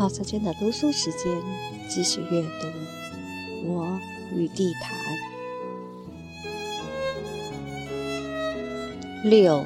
[0.00, 1.30] 毛小娟的读书时间，
[1.86, 2.66] 继续阅读
[3.66, 3.86] 《我
[4.34, 4.96] 与地毯》
[9.28, 9.62] 六。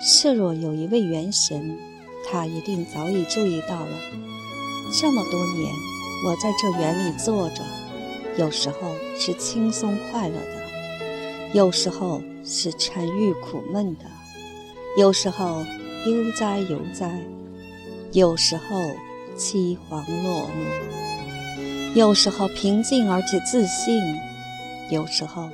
[0.00, 1.76] 设若有一位元神，
[2.26, 3.98] 他一定早已注意到了。
[4.98, 5.70] 这么多年，
[6.26, 7.62] 我在这园里坐着，
[8.38, 14.06] 有时候是轻松快乐的，有时候是沉郁苦闷的，
[14.96, 15.62] 有时候
[16.06, 17.20] 悠哉悠哉，
[18.14, 18.76] 有时候
[19.36, 24.00] 凄惶落寞，有时候平静而且自信，
[24.88, 25.50] 有时候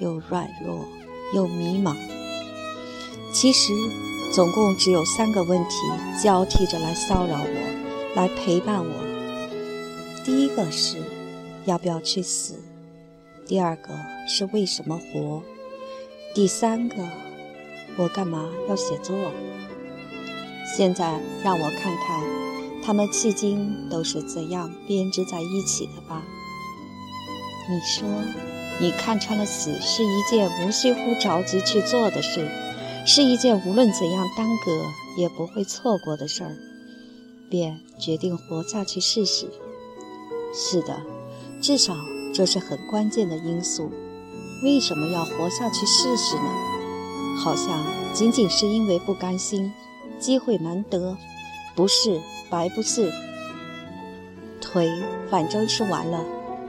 [0.00, 0.84] 又软弱
[1.32, 1.94] 又迷茫。
[3.32, 3.72] 其实，
[4.34, 5.76] 总共只有三个问题
[6.20, 10.24] 交替着来骚扰我，来陪伴我。
[10.24, 10.96] 第一个是
[11.64, 12.56] 要不要去死，
[13.46, 13.90] 第二个
[14.26, 15.40] 是为什么活，
[16.34, 16.96] 第三个
[17.96, 19.14] 我干嘛要写作？
[20.76, 22.22] 现在让我看看，
[22.82, 26.22] 他们迄今都是怎样编织在一起的吧。
[27.68, 28.08] 你说，
[28.80, 32.48] 你看穿了死是一件无需乎着急去做的事。
[33.06, 34.84] 是一件无论怎样耽搁
[35.16, 36.54] 也不会错过的事儿，
[37.48, 39.48] 便决定活下去试试。
[40.54, 41.00] 是的，
[41.62, 41.96] 至少
[42.34, 43.90] 这是很关键的因素。
[44.62, 46.50] 为什么要活下去试试呢？
[47.42, 49.72] 好像仅仅是因为不甘心，
[50.20, 51.16] 机会难得，
[51.74, 53.10] 不是白不是。
[54.60, 54.88] 腿
[55.30, 56.22] 反正是完了，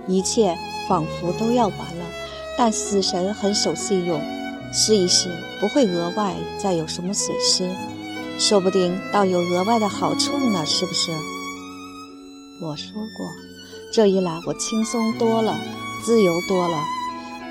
[0.07, 2.05] 一切仿佛都要完了，
[2.57, 4.19] 但死神很守信用。
[4.73, 7.69] 试一试，不会额外再有什么损失，
[8.39, 11.11] 说不定倒有额外的好处呢，是不是？
[12.61, 13.27] 我说过，
[13.91, 15.59] 这一来我轻松多了，
[16.05, 16.77] 自由多了。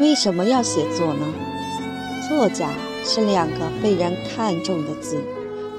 [0.00, 1.26] 为什么要写作呢？
[2.26, 2.70] 作家
[3.04, 5.22] 是两个被人看重的字，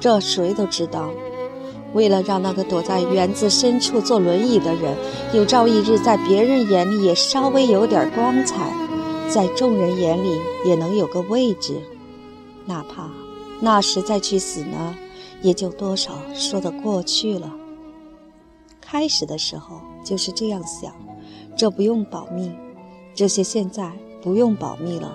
[0.02, 1.09] 这谁都知道。
[1.94, 4.95] 为了让那个躲在园子深处坐轮椅的人，
[5.33, 8.73] 有朝一日在别人眼里也稍微有点光彩。
[9.29, 11.81] 在众人眼里也能有个位置，
[12.66, 13.09] 哪怕
[13.61, 14.95] 那时再去死呢，
[15.41, 17.50] 也就多少说得过去了。
[18.81, 20.94] 开始的时候就是这样想，
[21.56, 22.51] 这不用保密，
[23.16, 23.91] 这些现在
[24.22, 25.13] 不用保密了。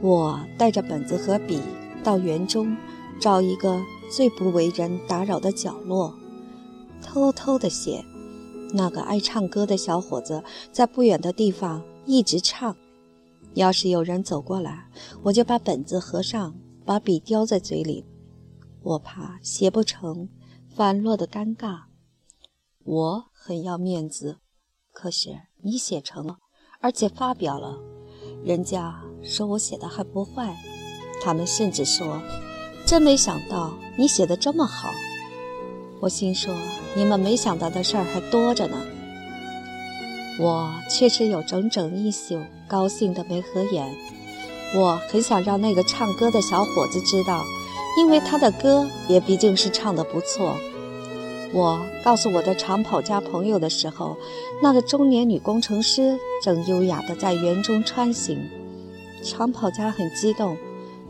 [0.00, 1.60] 我带着本子和笔
[2.04, 2.76] 到园中，
[3.20, 6.14] 找一个最不为人打扰的角落，
[7.02, 8.04] 偷偷地写。
[8.72, 11.82] 那个爱唱歌的小伙子在不远的地方。
[12.08, 12.76] 一直唱，
[13.54, 14.88] 要是有人走过来，
[15.24, 16.54] 我就把本子合上，
[16.84, 18.04] 把笔叼在嘴里。
[18.80, 20.28] 我怕写不成，
[20.72, 21.80] 反落的尴尬。
[22.84, 24.38] 我很要面子，
[24.92, 25.30] 可是
[25.64, 26.36] 你写成了，
[26.80, 27.76] 而且发表了，
[28.44, 30.56] 人家说我写的还不坏，
[31.20, 32.22] 他们甚至说，
[32.86, 34.90] 真没想到你写的这么好。
[35.98, 36.54] 我心说，
[36.94, 38.76] 你们没想到的事儿还多着呢。
[40.38, 43.92] 我确实有整整一宿高兴的没合眼。
[44.76, 47.42] 我很想让那个唱歌的小伙子知道，
[47.98, 50.56] 因为他的歌也毕竟是唱的不错。
[51.52, 54.16] 我告诉我的长跑家朋友的时候，
[54.62, 58.48] 那个中年女工程师正优雅地在园中穿行。
[59.24, 60.56] 长跑家很激动，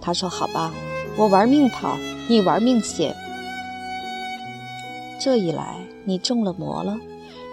[0.00, 0.72] 他说：“好吧，
[1.19, 1.97] 我玩命跑，
[2.28, 3.15] 你玩命写。
[5.21, 6.97] 这一来，你中了魔了。”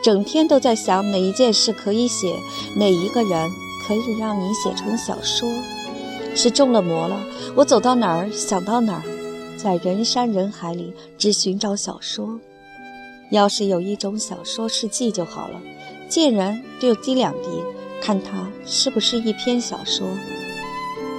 [0.03, 2.35] 整天都在想哪一件事可以写，
[2.75, 3.49] 哪一个人
[3.87, 5.49] 可以让你写成小说，
[6.35, 7.23] 是中了魔了。
[7.55, 9.03] 我走到哪儿想到哪儿，
[9.57, 12.37] 在人山人海里只寻找小说。
[13.31, 15.61] 要是有一种小说是记就好了，
[16.09, 17.47] 见人就滴两滴，
[18.01, 20.05] 看它是不是一篇小说。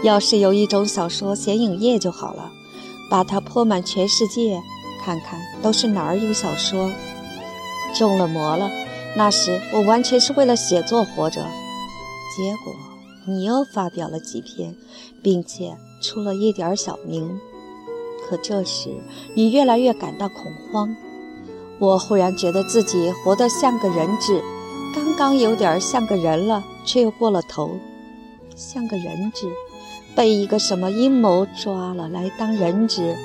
[0.04, 2.52] 要是有一种小说显影液就好了，
[3.10, 4.60] 把它泼满全世界，
[5.02, 6.92] 看看都是哪儿有小说。
[7.94, 8.70] 中了魔了，
[9.16, 11.40] 那时我完全是为了写作活着。
[12.36, 12.74] 结果
[13.26, 14.76] 你又发表了几篇，
[15.22, 17.40] 并且出了一点小名。
[18.28, 18.90] 可这时
[19.34, 20.94] 你越来越感到恐慌。
[21.78, 24.42] 我忽然觉得自己活得像个人质，
[24.94, 27.70] 刚刚有点像个人了，却又过了头。
[28.54, 29.48] 像个人质，
[30.14, 33.16] 被一个什么阴谋抓了来当人质，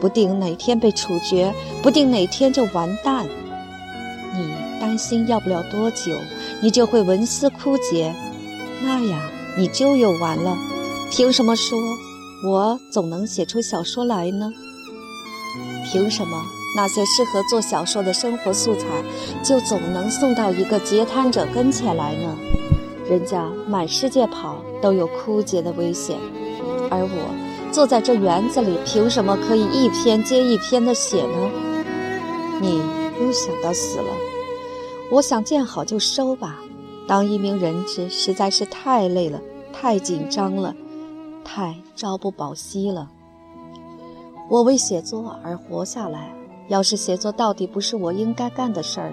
[0.00, 1.52] 不定哪天被处决，
[1.82, 3.26] 不定哪天就完蛋。
[4.34, 6.12] 你担心要不了多久，
[6.62, 8.14] 你就会文思枯竭，
[8.82, 9.20] 那样
[9.58, 10.56] 你就又完了。
[11.10, 11.78] 凭什么说
[12.46, 14.50] 我总能写出小说来呢？
[15.92, 16.42] 凭什么
[16.74, 18.86] 那些适合做小说的生活素材，
[19.44, 22.34] 就总能送到一个截瘫者跟前来呢？
[23.08, 26.16] 人家满世界跑都有枯竭的危险，
[26.90, 31.50] 而我坐在这园子里，凭什么可以一篇接一篇的写呢？
[32.60, 32.80] 你
[33.20, 34.06] 又想到死了。
[35.10, 36.58] 我想见好就收吧。
[37.06, 39.40] 当一名人质实在是太累了，
[39.72, 40.74] 太紧张了，
[41.44, 43.10] 太朝不保夕了。
[44.48, 46.32] 我为写作而活下来。
[46.68, 49.12] 要是写作到底不是我应该干的事儿，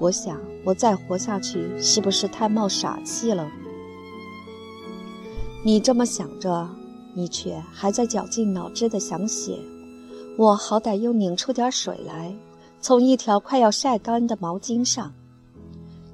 [0.00, 3.50] 我想我再活下去是不是太冒傻气了？
[5.64, 6.68] 你这么想着，
[7.14, 9.58] 你却还在绞尽脑汁的想写。
[10.36, 12.36] 我好歹又拧出点水来，
[12.80, 15.12] 从一条快要晒干的毛巾上。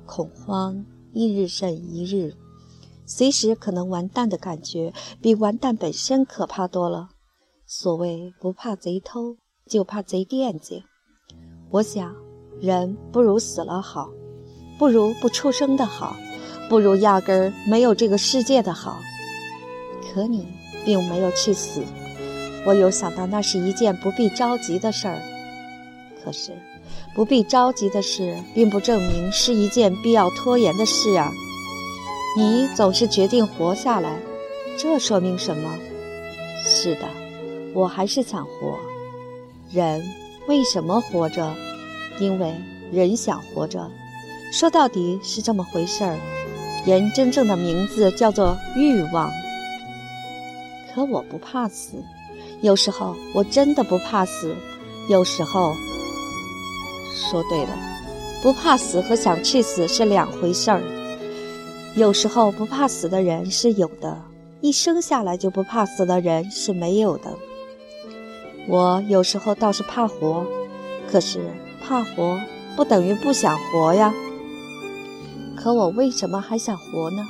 [0.06, 2.34] 恐慌一日甚一日，
[3.06, 7.10] 随时可能完蛋的感觉，比完蛋本身可怕多了。
[7.66, 9.36] 所谓不怕贼偷。
[9.66, 10.84] 就怕贼惦记。
[11.70, 12.14] 我想，
[12.60, 14.10] 人不如死了好，
[14.78, 16.16] 不如不出生的好，
[16.68, 18.98] 不如压根儿没有这个世界的好。
[20.12, 20.46] 可你
[20.84, 21.82] 并没有去死，
[22.64, 25.20] 我有想到那是一件不必着急的事儿。
[26.24, 26.52] 可是，
[27.14, 31.30] 不必着急的事，并不证明是一件必要拖延的事啊。
[32.36, 34.18] 你总是决定活下来，
[34.78, 35.78] 这说明什么？
[36.64, 37.02] 是的，
[37.74, 38.78] 我还是想活。
[39.70, 40.02] 人
[40.46, 41.54] 为什么活着？
[42.18, 42.54] 因为
[42.92, 43.90] 人想活着。
[44.52, 46.16] 说到底是这么回事儿。
[46.86, 49.30] 人真正的名字叫做欲望。
[50.92, 51.96] 可我不怕死，
[52.60, 54.54] 有时候我真的不怕死。
[55.08, 55.74] 有时候，
[57.14, 57.76] 说对了，
[58.42, 60.82] 不怕死和想去死是两回事儿。
[61.96, 64.16] 有时候不怕死的人是有的，
[64.60, 67.36] 一生下来就不怕死的人是没有的。
[68.68, 70.46] 我有时候倒是怕活，
[71.10, 71.40] 可是
[71.86, 72.40] 怕活
[72.76, 74.12] 不等于不想活呀。
[75.56, 77.24] 可我为什么还想活呢？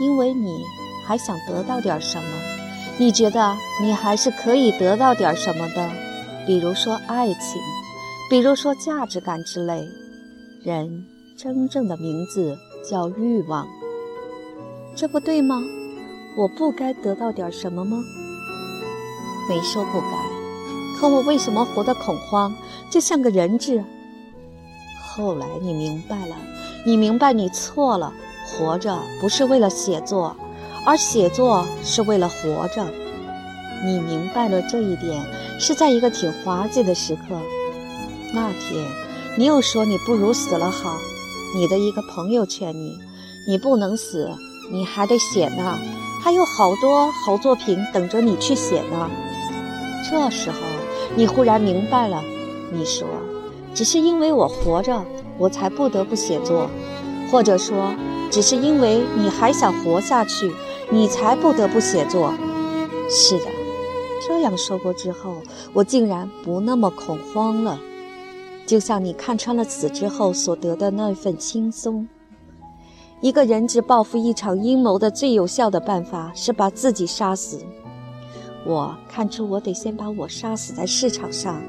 [0.00, 0.62] 因为你
[1.06, 2.28] 还想得到点什么，
[2.98, 5.90] 你觉得你还是可以得到点什么的，
[6.46, 7.60] 比如说爱情，
[8.28, 9.86] 比如说价值感之类。
[10.64, 12.58] 人真正的名字
[12.90, 13.68] 叫欲望，
[14.96, 15.62] 这不对吗？
[16.36, 17.96] 我不该得到点什么吗？
[19.48, 20.25] 没说不该。
[20.98, 22.54] 可我为什么活得恐慌，
[22.90, 23.84] 就像个人质？
[25.02, 26.36] 后来你明白了，
[26.84, 28.12] 你明白你错了。
[28.46, 30.36] 活着不是为了写作，
[30.84, 32.86] 而写作是为了活着。
[33.84, 35.20] 你明白了这一点，
[35.58, 37.22] 是在一个挺滑稽的时刻。
[38.32, 38.86] 那天，
[39.36, 40.96] 你又说你不如死了好。
[41.56, 42.96] 你的一个朋友劝你，
[43.48, 44.30] 你不能死，
[44.70, 45.76] 你还得写呢，
[46.22, 49.10] 还有好多好作品等着你去写呢。
[50.08, 50.75] 这时候。
[51.16, 52.22] 你忽然明白了，
[52.70, 53.08] 你说，
[53.72, 55.02] 只是因为我活着，
[55.38, 56.68] 我才不得不写作，
[57.32, 57.94] 或者说，
[58.30, 60.52] 只是因为你还想活下去，
[60.90, 62.34] 你才不得不写作。
[63.08, 63.46] 是的，
[64.28, 65.36] 这样说过之后，
[65.72, 67.80] 我竟然不那么恐慌了，
[68.66, 72.06] 就像你看穿了死之后所得的那份轻松。
[73.22, 77.60] 一个人质报复一场阴谋的最有效的办法是把自己杀死。
[78.66, 81.62] 我看出，我得先把我杀死在市场上，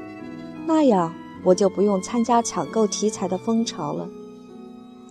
[0.66, 1.14] 那样
[1.44, 4.08] 我就不用参加抢购题材的风潮了。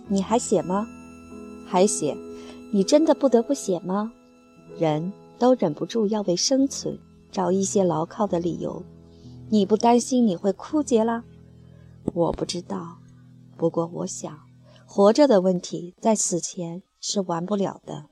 [0.06, 0.86] 你还写吗？
[1.66, 2.14] 还写？
[2.70, 4.12] 你真的不得不写吗？
[4.78, 6.98] 人都忍不住要为生存
[7.32, 8.82] 找一些牢靠的理由。
[9.48, 11.24] 你不担心你会枯竭啦？
[12.12, 12.98] 我不知道，
[13.56, 14.38] 不过我想，
[14.84, 18.04] 活着的问题在死前是完不了的。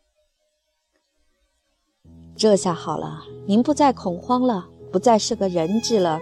[2.37, 6.21] 这下好了，您不再恐慌了，不再是个人质了，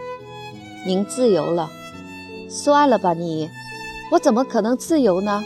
[0.86, 1.68] 您自由了。
[2.48, 3.50] 算了吧，你，
[4.12, 5.42] 我怎么可能自由呢？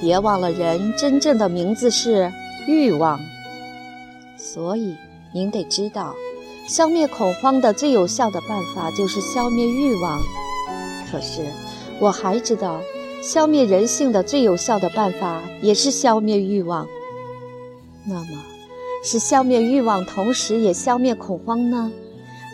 [0.00, 2.32] 别忘了，人真正的名字是
[2.68, 3.18] 欲望。
[4.36, 4.94] 所以
[5.34, 6.14] 您得知道，
[6.68, 10.20] 消灭恐慌的最有效的办法就是消灭欲望。
[11.10, 11.44] 可是
[11.98, 12.80] 我还知道，
[13.20, 16.86] 消灭人性的最有效的办法也是消灭欲望。
[18.04, 18.49] 那么。
[19.02, 21.90] 是消灭欲望，同时也消灭恐慌呢，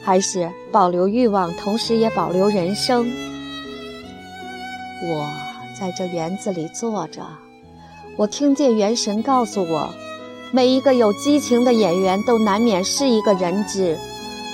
[0.05, 3.11] 还是保留欲望，同时也保留人生？
[5.03, 5.29] 我
[5.79, 7.23] 在这园子里坐着，
[8.17, 9.89] 我听见元神告诉我，
[10.53, 13.99] 每一个有激情的演员都难免是一个人质，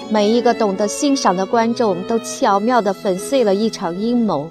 [0.09, 4.49] 每一个懂得欣赏的观众都巧妙地粉碎了一场阴谋，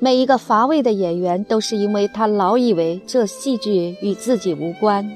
[0.00, 5.08] 每一个乏味的演员都是因为他老以为这戏剧与自己无关。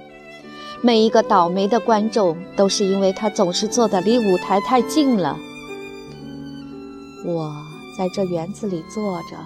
[0.81, 5.37] 每一个倒霉的观众，都是因为他总是坐的离舞台太近了。
[7.27, 7.53] 我
[7.97, 9.37] 在这园子里坐着，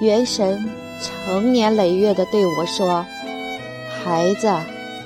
[0.00, 0.62] 元神
[1.00, 3.04] 成年累月的对我说
[4.04, 4.52] ：“孩子，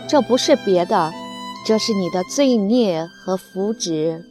[0.08, 1.12] 这不是别的，
[1.64, 4.22] 这是你的罪孽和福祉。”